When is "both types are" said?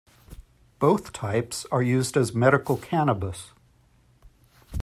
0.79-1.83